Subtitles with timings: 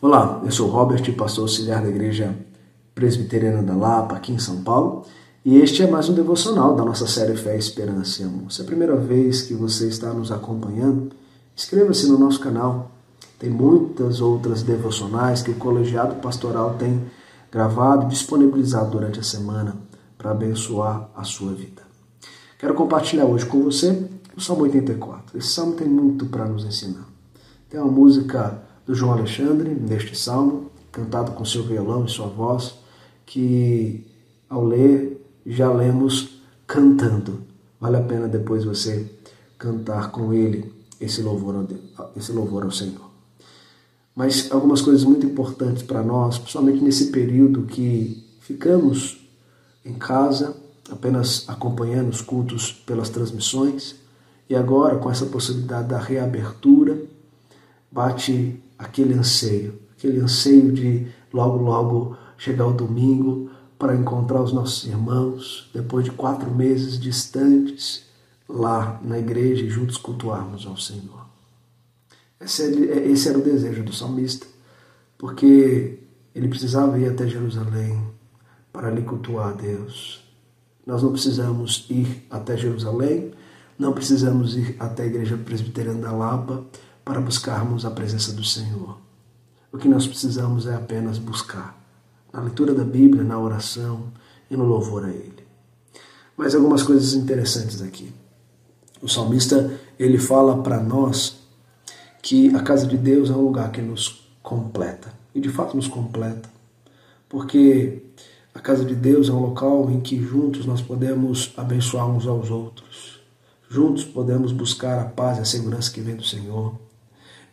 [0.00, 2.32] Olá, eu sou Robert, pastor auxiliar da Igreja
[2.94, 5.04] Presbiteriana da Lapa, aqui em São Paulo,
[5.44, 8.52] e este é mais um devocional da nossa série Fé, Esperança e Amor.
[8.52, 11.10] Se é a primeira vez que você está nos acompanhando,
[11.56, 12.92] inscreva-se no nosso canal.
[13.40, 17.02] Tem muitas outras devocionais que o colegiado pastoral tem
[17.50, 19.74] gravado e disponibilizado durante a semana
[20.16, 21.82] para abençoar a sua vida.
[22.56, 25.36] Quero compartilhar hoje com você o Salmo 84.
[25.36, 27.08] Esse salmo tem muito para nos ensinar.
[27.68, 32.74] Tem uma música do João Alexandre, neste salmo, cantado com seu violão e sua voz,
[33.26, 34.06] que
[34.48, 37.42] ao ler já lemos cantando.
[37.78, 39.06] Vale a pena depois você
[39.58, 41.66] cantar com ele esse louvor
[42.16, 43.10] esse louvor ao Senhor.
[44.16, 49.18] Mas algumas coisas muito importantes para nós, principalmente nesse período que ficamos
[49.84, 50.56] em casa,
[50.90, 53.96] apenas acompanhando os cultos pelas transmissões,
[54.48, 56.98] e agora com essa possibilidade da reabertura,
[57.92, 64.84] bate aquele anseio, aquele anseio de logo, logo chegar o domingo para encontrar os nossos
[64.84, 68.06] irmãos, depois de quatro meses distantes,
[68.48, 71.26] lá na igreja e juntos cultuarmos ao Senhor.
[72.40, 74.46] Esse, é, esse era o desejo do salmista,
[75.16, 75.98] porque
[76.34, 78.00] ele precisava ir até Jerusalém
[78.72, 80.24] para ali cultuar a Deus.
[80.86, 83.32] Nós não precisamos ir até Jerusalém,
[83.78, 86.64] não precisamos ir até a igreja presbiteriana da Lapa
[87.08, 88.98] para buscarmos a presença do Senhor.
[89.72, 91.82] O que nós precisamos é apenas buscar
[92.30, 94.12] na leitura da Bíblia, na oração
[94.50, 95.42] e no louvor a Ele.
[96.36, 98.12] Mas algumas coisas interessantes aqui.
[99.00, 101.38] O salmista ele fala para nós
[102.20, 105.88] que a casa de Deus é um lugar que nos completa e de fato nos
[105.88, 106.50] completa,
[107.26, 108.02] porque
[108.54, 112.50] a casa de Deus é um local em que juntos nós podemos abençoar uns aos
[112.50, 113.22] outros,
[113.66, 116.87] juntos podemos buscar a paz e a segurança que vem do Senhor.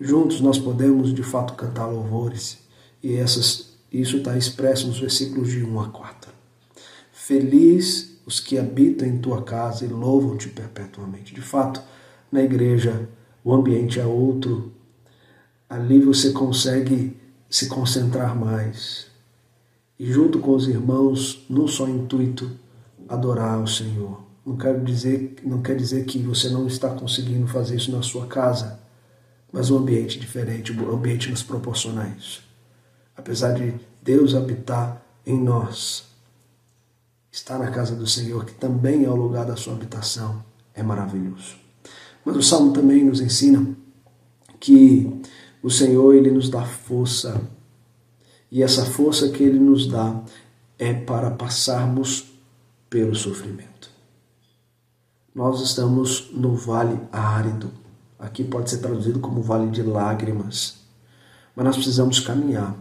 [0.00, 2.58] Juntos nós podemos de fato cantar louvores,
[3.02, 6.32] e essas, isso está expresso nos versículos de 1 a 4.
[7.12, 11.34] Feliz os que habitam em tua casa e louvam-te perpetuamente.
[11.34, 11.80] De fato,
[12.30, 13.08] na igreja
[13.44, 14.72] o ambiente é outro.
[15.68, 17.16] Ali você consegue
[17.48, 19.06] se concentrar mais.
[19.98, 22.50] E junto com os irmãos, num só intuito,
[23.08, 24.24] adorar o Senhor.
[24.44, 28.26] Não quero dizer, não quer dizer que você não está conseguindo fazer isso na sua
[28.26, 28.83] casa
[29.54, 32.42] mas um ambiente diferente, um ambiente nos proporciona isso.
[33.16, 33.72] Apesar de
[34.02, 36.06] Deus habitar em nós,
[37.30, 40.44] estar na casa do Senhor, que também é o lugar da sua habitação,
[40.74, 41.54] é maravilhoso.
[42.24, 43.64] Mas o Salmo também nos ensina
[44.58, 45.20] que
[45.62, 47.40] o Senhor ele nos dá força,
[48.50, 50.20] e essa força que ele nos dá
[50.80, 52.26] é para passarmos
[52.90, 53.88] pelo sofrimento.
[55.32, 57.83] Nós estamos no vale árido,
[58.18, 60.76] Aqui pode ser traduzido como vale de lágrimas.
[61.54, 62.76] Mas nós precisamos caminhar.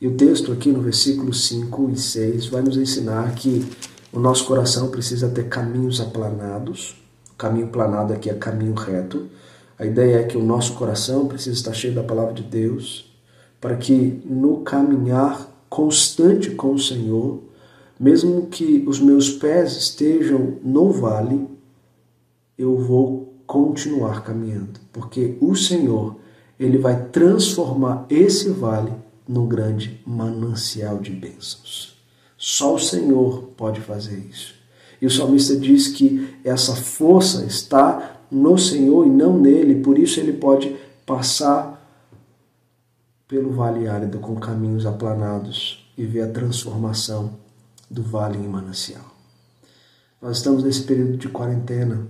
[0.00, 3.64] E o texto aqui no versículo 5 e 6 vai nos ensinar que
[4.12, 6.96] o nosso coração precisa ter caminhos aplanados.
[7.32, 9.28] O caminho planado aqui é caminho reto.
[9.78, 13.12] A ideia é que o nosso coração precisa estar cheio da palavra de Deus,
[13.60, 17.40] para que no caminhar constante com o Senhor,
[17.98, 21.48] mesmo que os meus pés estejam no vale,
[22.58, 26.16] eu vou continuar caminhando, porque o Senhor,
[26.58, 28.90] ele vai transformar esse vale
[29.28, 32.02] num grande manancial de bênçãos.
[32.34, 34.54] Só o Senhor pode fazer isso.
[35.02, 40.18] E o salmista diz que essa força está no Senhor e não nele, por isso
[40.18, 40.74] ele pode
[41.04, 41.78] passar
[43.28, 47.34] pelo vale árido com caminhos aplanados e ver a transformação
[47.90, 49.04] do vale em manancial.
[50.22, 52.08] Nós estamos nesse período de quarentena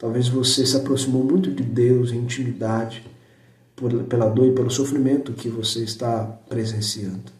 [0.00, 3.04] Talvez você se aproximou muito de Deus em intimidade
[3.76, 7.30] por, pela dor e pelo sofrimento que você está presenciando.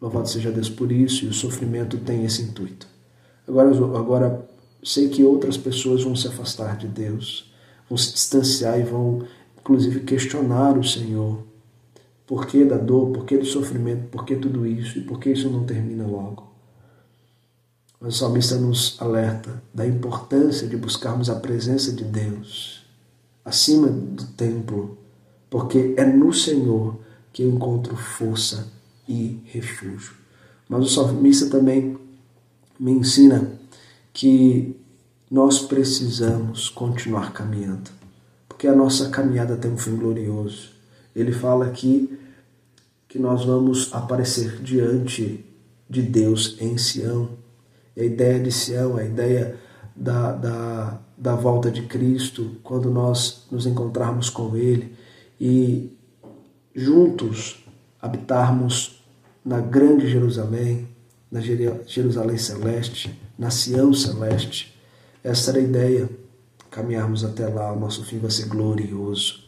[0.00, 2.86] Louvado seja Deus por isso, e o sofrimento tem esse intuito.
[3.46, 4.48] Agora, agora
[4.82, 7.52] sei que outras pessoas vão se afastar de Deus,
[7.90, 9.26] vão se distanciar e vão,
[9.60, 11.44] inclusive, questionar o Senhor.
[12.26, 13.10] Por que da dor?
[13.10, 14.08] Por que do sofrimento?
[14.08, 14.98] Por que tudo isso?
[14.98, 16.55] E por que isso não termina logo?
[17.98, 22.84] O salmista nos alerta da importância de buscarmos a presença de Deus
[23.42, 24.98] acima do templo,
[25.48, 26.98] porque é no Senhor
[27.32, 28.70] que eu encontro força
[29.08, 30.14] e refúgio.
[30.68, 31.96] Mas o salmista também
[32.78, 33.50] me ensina
[34.12, 34.76] que
[35.30, 37.90] nós precisamos continuar caminhando,
[38.46, 40.70] porque a nossa caminhada tem um fim glorioso.
[41.14, 42.18] Ele fala aqui
[43.08, 45.46] que nós vamos aparecer diante
[45.88, 47.45] de Deus em Sião
[47.96, 49.58] a ideia de Sião, a ideia
[49.94, 54.94] da, da, da volta de Cristo, quando nós nos encontrarmos com Ele
[55.40, 55.96] e
[56.74, 57.64] juntos
[58.00, 59.02] habitarmos
[59.44, 60.88] na grande Jerusalém,
[61.30, 64.78] na Jerusalém celeste, na Sião celeste.
[65.24, 66.10] Essa era a ideia.
[66.70, 69.44] Caminharmos até lá, o nosso fim vai ser glorioso.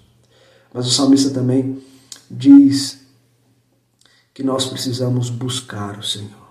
[0.72, 1.82] Mas o salmista também
[2.30, 3.00] diz
[4.32, 6.47] que nós precisamos buscar o Senhor.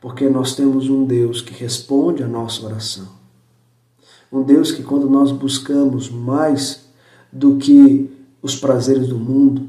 [0.00, 3.08] Porque nós temos um Deus que responde a nossa oração.
[4.32, 6.86] Um Deus que, quando nós buscamos mais
[7.32, 8.10] do que
[8.40, 9.68] os prazeres do mundo,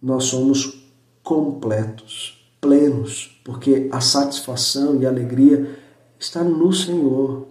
[0.00, 0.86] nós somos
[1.22, 5.78] completos, plenos, porque a satisfação e a alegria
[6.18, 7.46] está no Senhor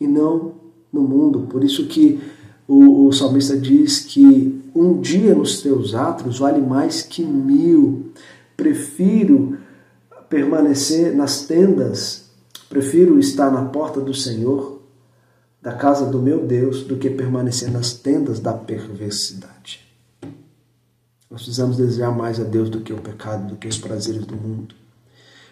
[0.00, 0.54] e não
[0.92, 1.46] no mundo.
[1.48, 2.20] Por isso que
[2.66, 8.12] o, o salmista diz que um dia nos teus atos vale mais que mil.
[8.56, 9.58] Prefiro
[10.30, 12.30] permanecer nas tendas,
[12.68, 14.80] prefiro estar na porta do Senhor,
[15.60, 19.80] da casa do meu Deus, do que permanecer nas tendas da perversidade.
[21.28, 24.36] Nós precisamos desejar mais a Deus do que o pecado, do que os prazeres do
[24.36, 24.74] mundo.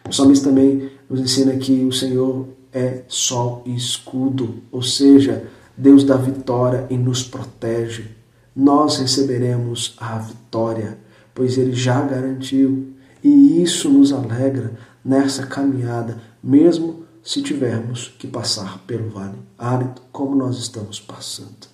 [0.09, 5.45] O salmista também nos ensina que o Senhor é sol e escudo, ou seja,
[5.77, 8.07] Deus dá vitória e nos protege.
[8.55, 10.99] Nós receberemos a vitória,
[11.35, 14.73] pois Ele já garantiu, e isso nos alegra
[15.05, 21.69] nessa caminhada, mesmo se tivermos que passar pelo vale árido, como nós estamos passando.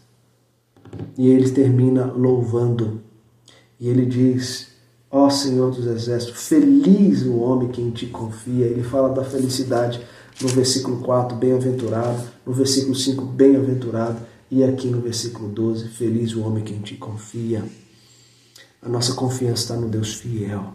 [1.18, 3.02] E ele termina louvando
[3.78, 4.68] e ele diz:
[5.10, 8.66] Ó oh, Senhor dos Exércitos, feliz o homem que em ti confia.
[8.66, 10.00] Ele fala da felicidade
[10.40, 14.20] no versículo 4, bem-aventurado, no versículo 5, bem-aventurado,
[14.50, 17.64] e aqui no versículo 12, feliz o homem que em ti confia.
[18.82, 20.74] A nossa confiança está no Deus fiel.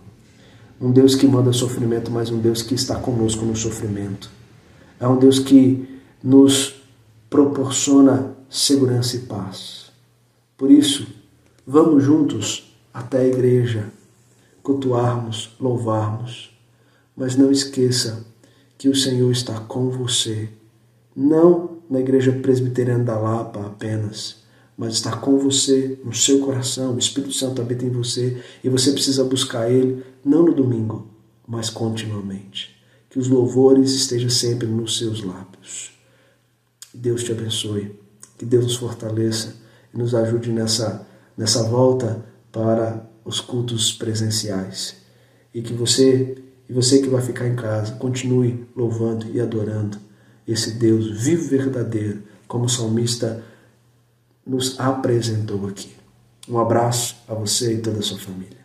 [0.80, 4.30] Um Deus que manda sofrimento, mas um Deus que está conosco no sofrimento.
[5.00, 6.82] É um Deus que nos
[7.30, 9.92] proporciona segurança e paz.
[10.58, 11.08] Por isso,
[11.66, 13.86] vamos juntos até a igreja,
[14.64, 16.58] cultuarmos, louvarmos.
[17.16, 18.26] Mas não esqueça
[18.78, 20.50] que o Senhor está com você,
[21.16, 24.38] não na igreja presbiteriana da Lapa apenas,
[24.80, 26.96] mas está com você no seu coração.
[26.96, 31.06] O Espírito Santo habita em você e você precisa buscar Ele não no domingo,
[31.46, 32.80] mas continuamente.
[33.10, 35.92] Que os louvores estejam sempre nos seus lábios.
[36.94, 37.94] Deus te abençoe,
[38.38, 39.58] que Deus nos fortaleça
[39.94, 41.06] e nos ajude nessa,
[41.36, 44.96] nessa volta para os cultos presenciais.
[45.54, 46.38] E que você,
[46.70, 49.98] e você que vai ficar em casa, continue louvando e adorando
[50.48, 53.44] esse Deus vivo e verdadeiro, como o salmista
[54.50, 55.96] nos apresentou aqui.
[56.50, 58.58] Um abraço a você e toda a sua família.